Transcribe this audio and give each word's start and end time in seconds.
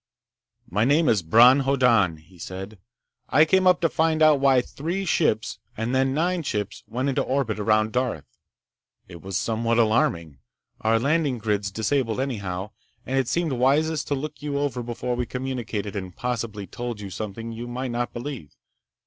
"My 0.67 0.83
name 0.83 1.07
is 1.07 1.21
Bron 1.21 1.59
Hoddan," 1.59 2.17
he 2.17 2.39
said. 2.39 2.79
"I 3.29 3.45
came 3.45 3.67
up 3.67 3.81
to 3.81 3.87
find 3.89 4.23
out 4.23 4.39
why 4.39 4.59
three 4.63 5.05
ships, 5.05 5.59
and 5.77 5.93
then 5.93 6.11
nine 6.11 6.41
ships, 6.41 6.83
went 6.87 7.09
into 7.09 7.21
orbit 7.21 7.59
around 7.59 7.91
Darth. 7.91 8.25
It 9.07 9.21
was 9.21 9.37
somewhat 9.37 9.77
alarming. 9.77 10.39
Our 10.79 10.97
landing 10.97 11.37
grid's 11.37 11.69
disabled, 11.69 12.19
anyhow, 12.19 12.71
and 13.05 13.19
it 13.19 13.27
seemed 13.27 13.53
wisest 13.53 14.07
to 14.07 14.15
look 14.15 14.41
you 14.41 14.57
over 14.57 14.81
before 14.81 15.15
we 15.15 15.27
communicated 15.27 15.95
and 15.95 16.15
possibly 16.15 16.65
told 16.65 16.99
you 16.99 17.11
something 17.11 17.51
you 17.51 17.67
might 17.67 17.91
not 17.91 18.11
believe. 18.11 18.55